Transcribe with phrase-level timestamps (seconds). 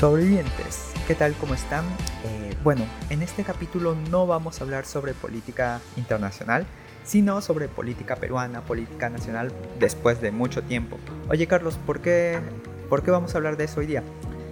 [0.00, 1.34] Sobrevivientes, ¿qué tal?
[1.34, 1.84] ¿Cómo están?
[2.24, 6.64] Eh, bueno, en este capítulo no vamos a hablar sobre política internacional,
[7.04, 10.96] sino sobre política peruana, política nacional después de mucho tiempo.
[11.28, 12.38] Oye Carlos, ¿por qué,
[12.88, 14.02] ¿por qué vamos a hablar de eso hoy día?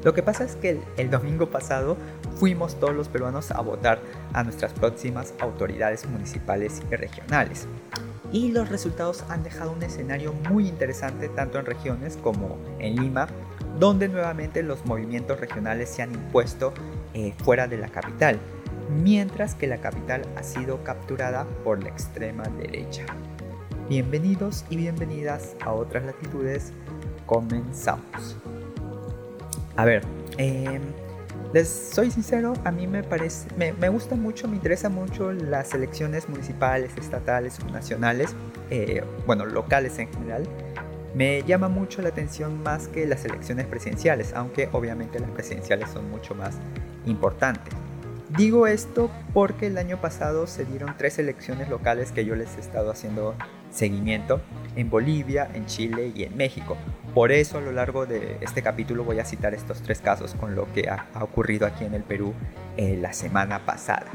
[0.05, 1.97] Lo que pasa es que el, el, domingo pasado
[2.37, 4.01] fuimos todos los peruanos a votar
[4.35, 7.67] a nuestras próximas autoridades municipales y regionales.
[8.33, 13.29] Y los resultados han dejado un escenario muy interesante tanto en regiones como en Lima,
[13.79, 16.73] donde nuevamente los movimientos regionales se han impuesto
[17.15, 18.39] eh, fuera de la capital,
[19.03, 23.05] mientras que la capital ha sido capturada por la extrema derecha.
[23.89, 26.73] Bienvenidos y bienvenidas a otras latitudes.
[27.27, 28.37] Comenzamos.
[29.77, 30.03] A ver,
[30.39, 30.81] eh,
[31.53, 35.73] les soy sincero, a mí me parece, me, me, gusta mucho, me interesa mucho las
[35.73, 38.35] elecciones municipales, estatales, nacionales,
[38.71, 40.43] eh, bueno, locales en general.
[41.15, 46.11] Me llama mucho la atención más que las elecciones presidenciales, aunque obviamente las presidenciales son
[46.11, 46.57] mucho más
[47.07, 47.75] importantes.
[48.37, 52.61] Digo esto porque el año pasado se dieron tres elecciones locales que yo les he
[52.61, 53.35] estado haciendo
[53.71, 54.43] seguimiento
[54.77, 56.77] en Bolivia, en Chile y en México.
[57.15, 60.55] Por eso a lo largo de este capítulo voy a citar estos tres casos con
[60.55, 62.35] lo que ha, ocurrido aquí en el Perú
[62.77, 64.07] eh, la semana pasada.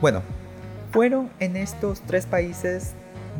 [0.00, 0.22] Bueno,
[0.92, 2.94] fueron en estos tres países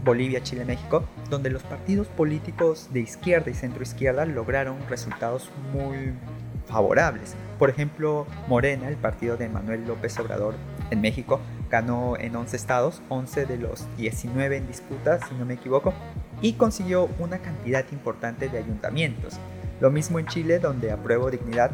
[0.04, 6.12] Bolivia, Chile, México, donde los partidos políticos de izquierda y centro izquierda lograron resultados muy
[6.66, 7.34] favorables.
[7.58, 10.54] Por ejemplo, Morena, el partido de Manuel López Obrador
[10.90, 11.40] en México,
[11.70, 15.92] ganó en 11 estados, 11 de los 19 en disputa, si no me equivoco,
[16.40, 19.38] y consiguió una cantidad importante de ayuntamientos.
[19.80, 21.70] Lo mismo en Chile, donde Apruebo Dignidad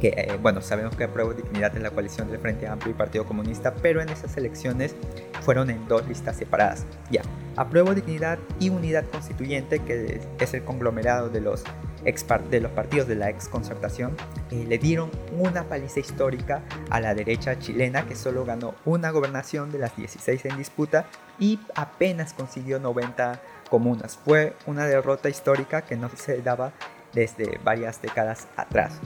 [0.00, 3.24] que, eh, bueno, sabemos que apruebo dignidad en la coalición del Frente Amplio y Partido
[3.24, 4.94] Comunista, pero en esas elecciones
[5.42, 6.86] fueron en dos listas separadas.
[7.10, 7.22] Ya,
[7.56, 11.64] apruebo dignidad y unidad constituyente, que es el conglomerado de los,
[12.04, 14.16] ex partidos de la ex concertación,
[14.50, 19.70] eh, le dieron una paliza histórica a la derecha chilena, que solo ganó una gobernación
[19.70, 21.06] de las 16 en disputa
[21.38, 23.40] y apenas consiguió 90
[23.70, 24.18] comunas.
[24.24, 26.72] Fue una derrota histórica que no se daba
[27.12, 29.00] desde varias décadas atrás.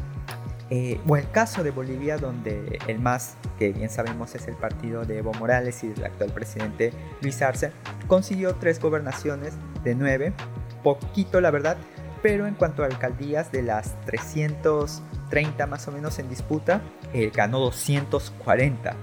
[0.75, 5.05] Eh, o el caso de Bolivia, donde el MAS, que bien sabemos es el partido
[5.05, 7.73] de Evo Morales y del actual presidente Luis Arce,
[8.07, 9.53] consiguió tres gobernaciones
[9.85, 10.33] de nueve,
[10.83, 11.77] poquito la verdad,
[12.23, 16.81] pero en cuanto a alcaldías, de las 330 más o menos en disputa,
[17.13, 18.97] eh, ganó 240.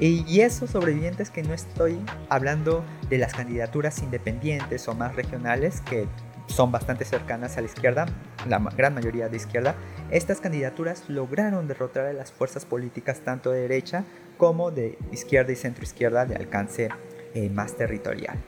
[0.00, 2.00] Y, y esos sobrevivientes que no estoy
[2.30, 6.06] hablando de las candidaturas independientes o más regionales, que
[6.54, 8.06] son bastante cercanas a la izquierda,
[8.48, 9.74] la gran mayoría de izquierda,
[10.10, 14.04] estas candidaturas lograron derrotar a las fuerzas políticas tanto de derecha
[14.38, 16.90] como de izquierda y centro izquierda de alcance
[17.34, 18.38] eh, más territorial.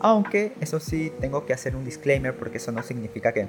[0.00, 3.46] Aunque eso sí tengo que hacer un disclaimer porque eso no significa que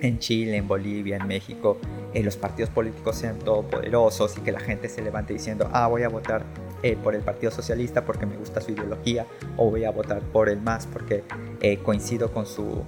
[0.00, 1.78] en Chile, en Bolivia, en México,
[2.14, 6.02] eh, los partidos políticos sean todopoderosos y que la gente se levante diciendo, ah, voy
[6.04, 6.44] a votar
[6.82, 9.26] eh, por el Partido Socialista porque me gusta su ideología
[9.56, 11.24] o voy a votar por el MAS porque
[11.62, 12.84] eh, coincido con su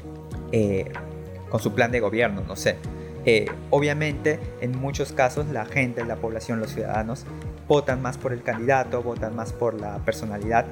[0.52, 0.92] eh,
[1.48, 2.76] con su plan de gobierno, no sé.
[3.24, 7.26] Eh, obviamente, en muchos casos, la gente, la población, los ciudadanos,
[7.66, 10.66] votan más por el candidato, votan más por la personalidad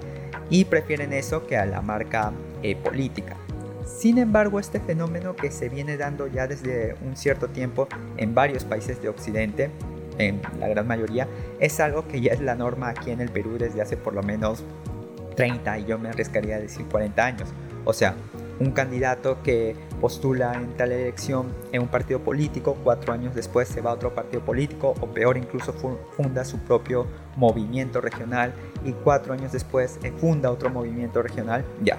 [0.49, 2.33] y prefieren eso que a la marca
[2.63, 3.37] eh, política.
[3.85, 8.65] Sin embargo, este fenómeno que se viene dando ya desde un cierto tiempo en varios
[8.65, 9.71] países de Occidente,
[10.19, 11.29] en la gran mayoría,
[11.61, 14.23] es algo que ya es la norma aquí en el Perú desde hace por lo
[14.23, 14.65] menos
[15.37, 17.49] 30 y yo me arriesgaría a decir 40 años.
[17.85, 18.15] O sea,
[18.61, 23.81] un candidato que postula en tal elección en un partido político, cuatro años después se
[23.81, 25.75] va a otro partido político o peor incluso
[26.17, 27.07] funda su propio
[27.37, 28.53] movimiento regional
[28.85, 31.99] y cuatro años después eh, funda otro movimiento regional, ya.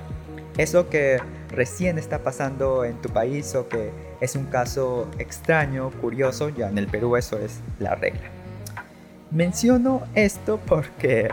[0.58, 1.20] Eso que
[1.52, 6.80] recién está pasando en tu país o que es un caso extraño, curioso, ya en
[6.80, 8.30] el Perú eso es la regla.
[9.30, 11.30] Menciono esto porque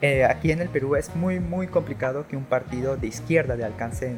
[0.00, 3.64] eh, aquí en el Perú es muy muy complicado que un partido de izquierda de
[3.64, 4.14] alcance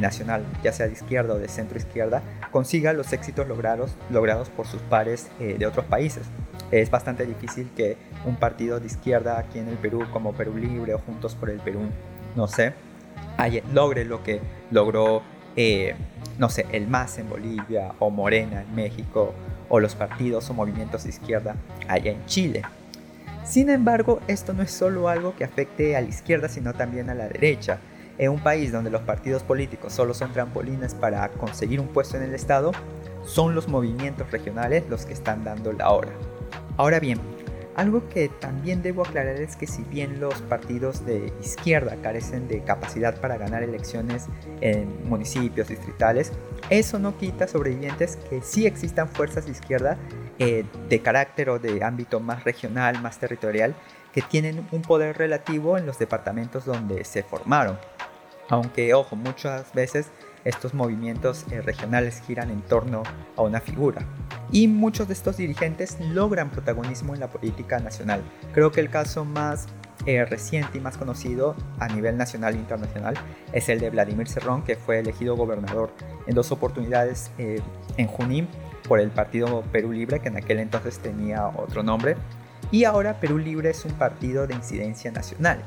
[0.00, 4.66] nacional, ya sea de izquierda o de centro izquierda, consiga los éxitos logrados, logrados por
[4.66, 6.24] sus pares eh, de otros países.
[6.70, 10.94] Es bastante difícil que un partido de izquierda aquí en el Perú, como Perú Libre
[10.94, 11.80] o Juntos por el Perú,
[12.34, 12.72] no sé,
[13.72, 14.40] logre lo que
[14.70, 15.22] logró,
[15.56, 15.94] eh,
[16.38, 19.34] no sé, el MAS en Bolivia o Morena en México
[19.68, 21.56] o los partidos o movimientos de izquierda
[21.88, 22.62] allá en Chile.
[23.44, 27.14] Sin embargo, esto no es solo algo que afecte a la izquierda, sino también a
[27.14, 27.78] la derecha.
[28.22, 32.22] En un país donde los partidos políticos solo son trampolines para conseguir un puesto en
[32.22, 32.70] el Estado,
[33.24, 36.12] son los movimientos regionales los que están dando la hora.
[36.76, 37.18] Ahora bien,
[37.74, 42.62] algo que también debo aclarar es que si bien los partidos de izquierda carecen de
[42.62, 44.26] capacidad para ganar elecciones
[44.60, 46.30] en municipios distritales,
[46.70, 49.98] eso no quita sobrevivientes que sí existan fuerzas de izquierda
[50.38, 53.74] eh, de carácter o de ámbito más regional, más territorial,
[54.12, 57.78] que tienen un poder relativo en los departamentos donde se formaron.
[58.52, 60.10] Aunque, ojo, muchas veces
[60.44, 63.02] estos movimientos eh, regionales giran en torno
[63.34, 64.02] a una figura.
[64.50, 68.22] Y muchos de estos dirigentes logran protagonismo en la política nacional.
[68.52, 69.68] Creo que el caso más
[70.04, 73.14] eh, reciente y más conocido a nivel nacional e internacional
[73.54, 75.90] es el de Vladimir Cerrón, que fue elegido gobernador
[76.26, 77.58] en dos oportunidades eh,
[77.96, 78.48] en Junín
[78.86, 82.16] por el partido Perú Libre, que en aquel entonces tenía otro nombre.
[82.70, 85.62] Y ahora Perú Libre es un partido de incidencia nacional.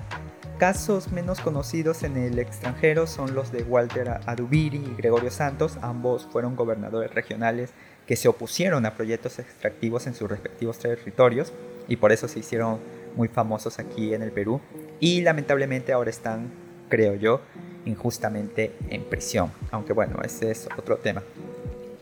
[0.58, 6.30] Casos menos conocidos en el extranjero son los de Walter Adubiri y Gregorio Santos, ambos
[6.32, 7.72] fueron gobernadores regionales
[8.08, 11.52] que se opusieron a proyectos extractivos en sus respectivos territorios
[11.90, 12.80] y por eso se hicieron
[13.18, 14.62] muy famosos aquí en el Perú
[15.02, 16.50] y lamentablemente ahora están,
[16.88, 17.42] creo yo,
[17.84, 21.22] injustamente en prisión, aunque bueno, ese es otro tema.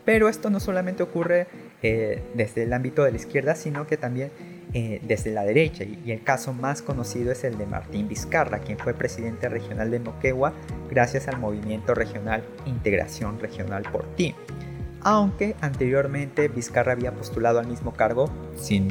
[0.04, 1.48] Pero esto no solamente ocurre
[1.82, 4.30] eh, desde el ámbito de la izquierda, sino que también
[4.76, 8.76] eh, desde la derecha y, el caso más conocido es el de Martín Vizcarra, quien
[8.76, 10.52] fue presidente regional de Moquegua
[10.90, 14.34] gracias al movimiento regional Integración Regional por Ti.
[15.02, 18.88] Aunque anteriormente Vizcarra había postulado al mismo cargo sin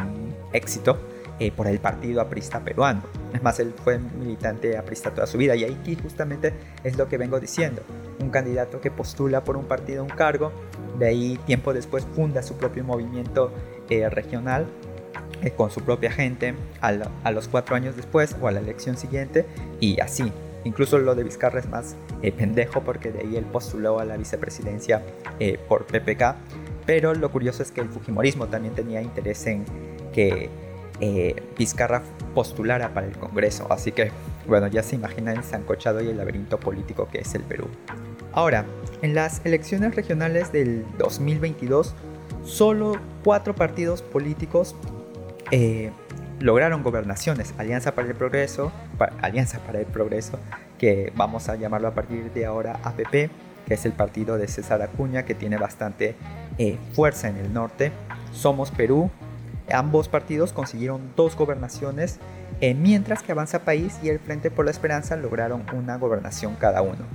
[0.53, 0.97] éxito
[1.39, 3.03] eh, por el partido aprista peruano.
[3.33, 6.53] Es más, él fue militante aprista toda su vida y aquí justamente
[6.85, 7.81] es lo que vengo diciendo.
[8.21, 10.53] Un candidato que postula por un partido un cargo,
[10.97, 13.51] de ahí tiempo después funda su propio movimiento
[13.89, 14.65] eh, regional
[15.43, 16.91] eh, con su propia gente a,
[17.31, 19.45] los cuatro años después o a la elección siguiente
[19.81, 20.31] y así.
[20.63, 24.15] Incluso lo de Vizcarra es más eh, pendejo porque de ahí él postuló a la
[24.15, 25.01] vicepresidencia
[25.41, 26.35] eh, por PPK.
[26.85, 29.65] Pero lo curioso es que el Fujimorismo también tenía interés en
[30.13, 30.49] que
[31.57, 32.01] Vizcarra
[32.33, 33.67] postulara para el Congreso.
[33.69, 34.11] Así que,
[34.47, 37.67] bueno, ya se imagina el zancochado y el laberinto político que es el Perú.
[38.31, 38.65] Ahora,
[39.01, 41.93] en las elecciones regionales del 2022,
[42.45, 42.93] solo
[43.23, 44.75] cuatro partidos políticos
[45.55, 45.91] eh,
[46.39, 48.71] lograron gobernaciones, Alianza para el Progreso,
[49.21, 50.39] Alianza para el Progreso,
[50.79, 53.29] que vamos a llamarlo a partir de ahora APP,
[53.67, 56.15] que es el partido de César Acuña, que tiene bastante
[56.57, 57.91] eh, fuerza en el norte.
[58.31, 59.11] Somos Perú,
[59.71, 62.17] ambos partidos consiguieron dos gobernaciones,
[62.59, 66.81] eh, mientras que Avanza País y el Frente por la Esperanza lograron una gobernación cada
[66.81, 67.05] uno.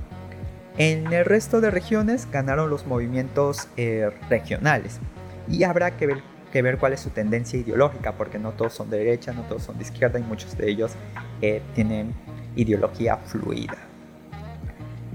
[0.77, 3.67] En el resto de regiones ganaron los movimientos
[4.31, 5.01] regionales
[5.49, 8.91] y habrá que ver que ver cuál es su tendencia ideológica, porque no todos son
[8.91, 10.93] de derecha, no todos son de izquierda y muchos de ellos
[11.43, 12.15] eh, tienen
[12.57, 13.77] ideología fluida.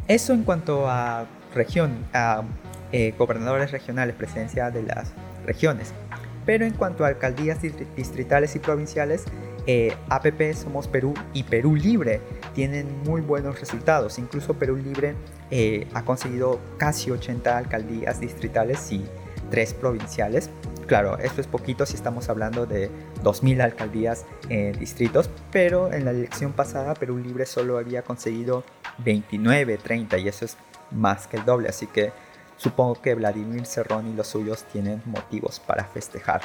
[0.07, 2.43] Eso en cuanto a región, a
[2.91, 5.13] eh, gobernadores regionales, presidencia de las
[5.45, 5.93] regiones.
[6.45, 9.23] Pero en cuanto a alcaldías distritales y provinciales,
[9.65, 12.19] eh, APP Somos Perú y Perú Libre
[12.53, 14.19] tienen muy buenos resultados.
[14.19, 15.15] Incluso Perú Libre
[15.93, 19.05] ha conseguido casi 80 alcaldías distritales y
[19.51, 20.49] 3 provinciales
[20.93, 22.91] Claro, esto es poquito si estamos hablando de
[23.23, 28.63] 2.000 alcaldías en distritos, pero en la elección pasada Perú Libre solo había conseguido
[28.99, 30.55] 29, 30 y eso es
[30.91, 32.11] más que el doble, así que
[32.57, 36.41] supongo que Vladimir Cerrón y los suyos tienen motivos para festejar.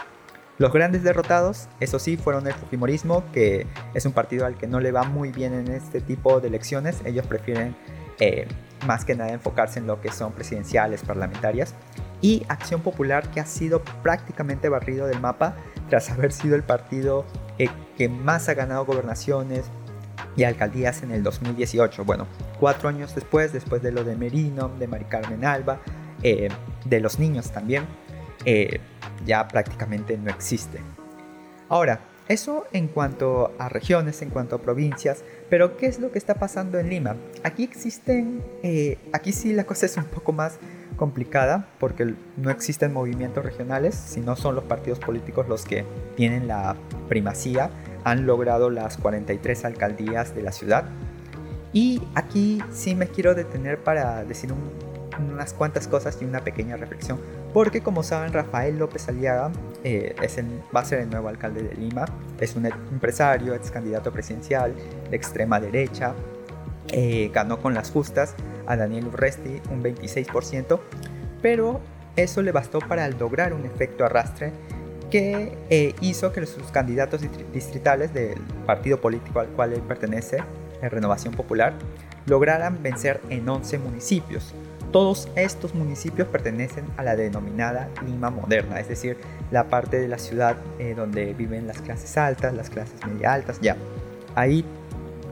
[0.57, 4.81] Los grandes derrotados, eso sí, fueron el Fujimorismo, que es un partido al que no
[4.81, 7.03] le va muy bien en este tipo de elecciones.
[7.05, 7.77] Ellos prefieren
[8.19, 8.49] eh,
[8.87, 11.75] más que nada enfocarse en lo que son presidenciales, parlamentarias
[12.21, 15.57] y Acción Popular que ha sido prácticamente barrido del mapa
[15.89, 17.25] tras haber sido el partido
[17.59, 19.67] eh, que más ha ganado gobernaciones
[20.37, 22.05] y alcaldías en el 2018.
[22.05, 22.27] Bueno,
[22.61, 25.81] cuatro años después, después de lo de Merino, de Mari Carmen Alba,
[26.23, 26.49] eh,
[26.85, 27.85] de los niños también,
[28.45, 28.81] eh,
[29.25, 30.81] ya prácticamente no existe.
[31.69, 36.19] Ahora, eso en cuanto a regiones, en cuanto a provincias, pero ¿qué es lo que
[36.19, 37.17] está pasando en Lima?
[37.43, 38.43] Aquí existen,
[39.13, 40.59] aquí sí la cosa es un poco más
[40.99, 45.87] complicada porque no existen movimientos regionales, sino son los partidos políticos los que
[46.17, 46.77] tienen la
[47.09, 47.71] primacía,
[48.05, 50.85] han logrado las 43 alcaldías de la ciudad.
[51.73, 54.53] Y aquí sí me quiero detener para decir
[55.19, 57.19] unas cuantas cosas y una pequeña reflexión,
[57.53, 59.51] porque como saben Rafael López Aliaga
[59.85, 60.39] eh, es
[60.75, 62.05] va a ser el nuevo alcalde de Lima,
[62.41, 64.75] es un empresario, ex candidato presidencial
[65.11, 66.15] de extrema derecha,
[66.91, 68.35] eh, ganó con las justas
[68.69, 70.79] a Daniel Urresti un 26%,
[71.43, 71.81] pero
[72.17, 74.53] eso le bastó para lograr un efecto arrastre
[75.11, 77.23] que eh, hizo que sus candidatos
[77.53, 80.39] distritales del partido político al cual él pertenece,
[80.83, 81.73] en Renovación Popular,
[82.27, 84.55] lograran vencer en 11 municipios.
[84.93, 89.17] Todos estos municipios pertenecen a la denominada Lima moderna, es decir,
[89.51, 93.61] la parte de la ciudad eh, donde viven las clases altas, las clases media altas,
[93.61, 93.77] ya.
[94.35, 94.65] Ahí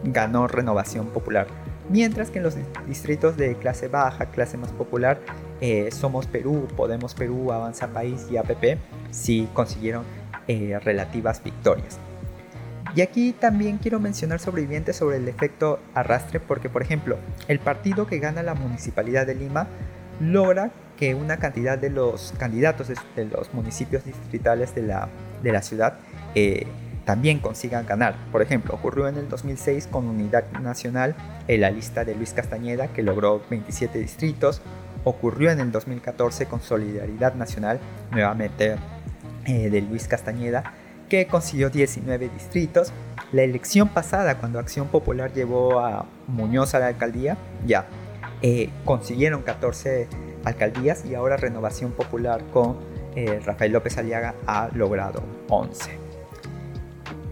[0.05, 1.47] ganó Renovación Popular.
[1.89, 2.55] Mientras que en los
[2.89, 5.21] distritos de clase baja, clase más popular,
[5.61, 8.79] eh, Somos Perú, Podemos Perú, Avanza País y APP
[9.11, 10.05] sí consiguieron
[10.49, 11.99] eh, relativas victorias.
[12.95, 18.07] Y aquí también quiero mencionar sobrevivientes sobre el efecto arrastre porque, por ejemplo, el partido
[18.07, 19.69] que gana la Municipalidad de Lima
[20.19, 25.09] logra que una cantidad de los candidatos de, los municipios distritales de la,
[25.43, 25.99] de la ciudad
[26.35, 26.67] eh,
[27.07, 28.17] también consigan ganar.
[28.33, 31.15] Por ejemplo, ocurrió en el 2006 con Unidad Nacional
[31.47, 34.61] en la lista de Luis Castañeda, que logró 27 distritos.
[35.05, 37.79] Ocurrió en el 2014 con Solidaridad Nacional,
[38.11, 38.75] nuevamente
[39.47, 40.75] eh, de Luis Castañeda,
[41.09, 42.93] que consiguió 19 distritos.
[43.31, 47.87] La elección pasada, cuando Acción Popular llevó a Muñoz a la alcaldía, ya
[48.43, 50.09] eh, consiguieron 14
[50.45, 52.79] alcaldías y ahora Renovación Popular con
[53.15, 56.06] eh, Rafael López Aliaga ha logrado 11.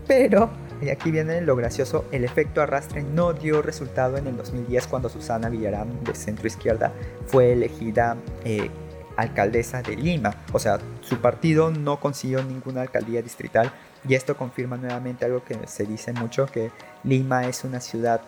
[0.07, 0.51] Pero,
[0.83, 5.09] y aquí viene lo gracioso, el efecto arrastre no dio resultado en el 2010 cuando
[5.09, 6.93] Susana Villarán de centro izquierda
[7.27, 8.71] fue elegida eh,
[9.17, 10.35] alcaldesa de Lima.
[10.53, 13.73] O sea, su partido no consiguió ninguna alcaldía distrital
[14.07, 16.71] y esto confirma nuevamente algo que se dice mucho, que
[17.05, 18.21] Lima es una ciudad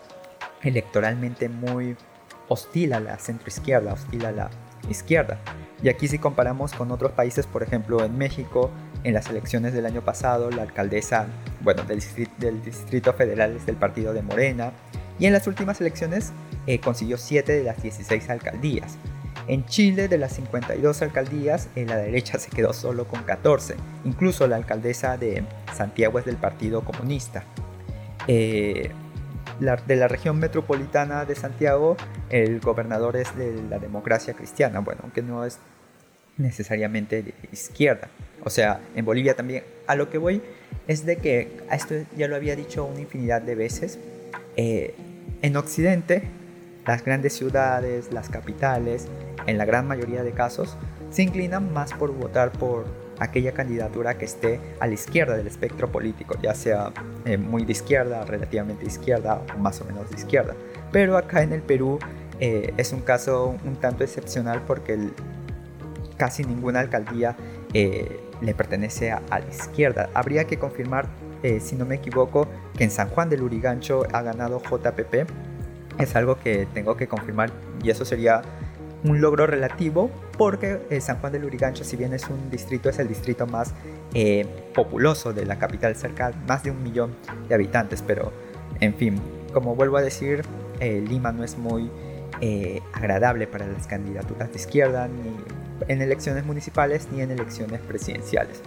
[0.62, 1.96] electoralmente muy
[2.48, 4.50] hostil a la centroizquierda, hostil a la
[4.88, 5.38] izquierda.
[5.82, 8.70] Y aquí si comparamos con otros países, por ejemplo en México,
[9.04, 11.26] en las elecciones del año pasado, la alcaldesa,
[11.60, 14.72] bueno, del distrito, Federal es del partido de Morena,
[15.18, 16.32] y en las últimas elecciones
[16.66, 18.96] eh, consiguió 7 de las 16 alcaldías.
[19.48, 23.76] En Chile, de las 52 alcaldías, en la derecha se quedó solo con 14.
[24.04, 27.44] Incluso la alcaldesa de Santiago es del Partido Comunista.
[28.26, 28.90] Eh,
[29.60, 31.96] de la región metropolitana de Santiago,
[32.28, 35.60] el gobernador es de la democracia cristiana, bueno, aunque no es
[36.38, 38.08] necesariamente de izquierda.
[38.44, 39.64] O sea, en Bolivia también.
[39.86, 40.42] A lo que voy
[40.88, 43.98] es de que, esto ya lo había dicho una infinidad de veces,
[44.56, 44.94] eh,
[45.42, 46.22] en Occidente,
[46.86, 49.06] las grandes ciudades, las capitales,
[49.46, 50.76] en la gran mayoría de casos,
[51.10, 52.86] se inclinan más por votar por
[53.18, 56.92] aquella candidatura que esté a la izquierda del espectro político, ya sea
[57.24, 60.54] eh, muy de izquierda, relativamente izquierda más o menos de izquierda.
[60.92, 61.98] Pero acá en el Perú
[62.40, 64.98] eh, es un caso un tanto excepcional porque
[66.16, 67.36] casi ninguna alcaldía
[67.72, 70.10] eh, le pertenece a, la izquierda.
[70.14, 71.06] Habría que confirmar,
[71.60, 75.30] si no me equivoco, que en San Juan del Urigancho ha ganado JPP.
[76.00, 77.50] Es algo que tengo que confirmar
[77.84, 78.42] y eso sería
[79.04, 82.98] un logro relativo porque eh, San Juan del Urigancho, si bien es un distrito, es
[82.98, 83.74] el distrito más
[84.14, 87.14] eh, populoso de la capital, cerca más de un millón
[87.48, 88.32] de habitantes, pero
[88.80, 89.20] en fin,
[89.52, 90.42] como vuelvo a decir,
[90.80, 91.90] eh, Lima no es muy
[92.92, 95.30] agradable para las candidaturas de izquierda, ni
[95.88, 98.62] en elecciones municipales ni en elecciones presidenciales.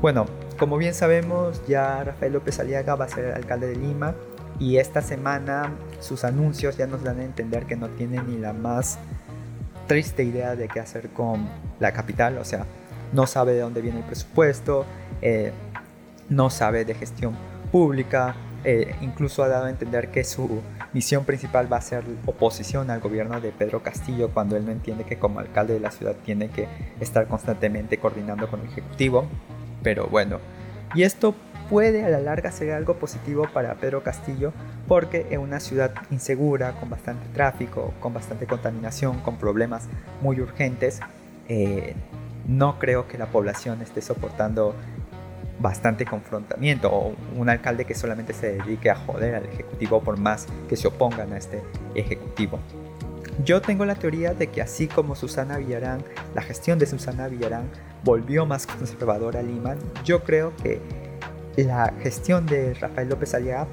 [0.00, 0.26] Bueno,
[0.58, 4.14] como bien sabemos, ya Rafael López Aliaga va a ser alcalde de Lima
[4.58, 8.52] y esta semana sus anuncios ya nos dan a entender que no tiene ni la
[8.52, 8.98] más
[9.86, 11.48] triste idea de qué hacer con
[11.80, 12.66] la capital, o sea,
[13.12, 14.84] no sabe de dónde viene el presupuesto,
[15.22, 15.52] eh,
[16.28, 17.34] no sabe de gestión
[17.70, 18.34] pública,
[18.64, 20.62] eh, incluso ha dado a entender que su
[20.94, 25.04] misión principal va a ser oposición al gobierno de Pedro Castillo cuando él no entiende
[25.04, 26.68] que como alcalde de la ciudad tiene que
[27.00, 29.26] estar constantemente coordinando con el Ejecutivo.
[29.82, 30.38] Pero bueno,
[30.94, 31.34] y esto
[31.68, 34.52] puede a la larga ser algo positivo para Pedro Castillo
[34.86, 39.88] porque en una ciudad insegura, con bastante tráfico, con bastante contaminación, con problemas
[40.22, 41.00] muy urgentes,
[41.48, 41.94] eh,
[42.46, 44.74] no creo que la población esté soportando
[45.58, 50.46] bastante confrontamiento o un alcalde que solamente se dedique a joder al ejecutivo por más
[50.68, 51.62] que se opongan a este
[51.94, 52.58] ejecutivo.
[53.44, 57.68] Yo tengo la teoría de que así como Susana Villarán, la gestión de Susana Villarán
[58.04, 60.80] volvió más conservadora a Lima, yo creo que
[61.56, 63.66] la gestión de Rafael López Aliaga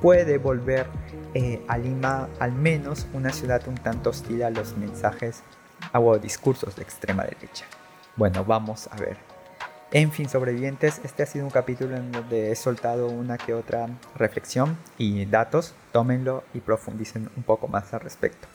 [0.00, 0.86] puede volver
[1.34, 5.42] eh, a Lima al menos una ciudad un tanto hostil a los mensajes
[5.92, 7.64] o discursos de extrema derecha.
[8.16, 9.29] Bueno, vamos a ver.
[9.92, 13.88] En fin, sobrevivientes, este ha sido un capítulo en donde he soltado una que otra
[14.14, 15.74] reflexión y datos.
[15.90, 18.46] Tómenlo y profundicen un poco más al respecto.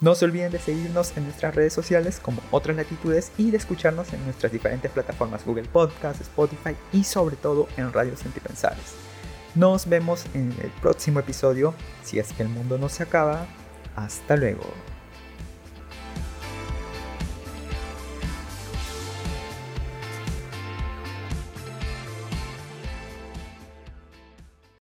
[0.00, 4.12] No se olviden de seguirnos en nuestras redes sociales como Otras Latitudes y de escucharnos
[4.12, 8.96] en nuestras diferentes plataformas Google Podcast, Spotify y sobre todo en Radios Antipensares.
[9.54, 13.46] Nos vemos en el próximo episodio, si es que el mundo no se acaba.
[13.94, 14.64] Hasta luego.